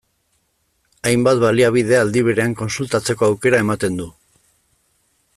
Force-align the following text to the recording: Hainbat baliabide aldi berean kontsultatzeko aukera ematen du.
Hainbat 1.09 1.41
baliabide 1.43 1.99
aldi 2.03 2.23
berean 2.29 2.55
kontsultatzeko 2.61 3.27
aukera 3.27 3.59
ematen 3.65 3.99
du. 4.03 4.09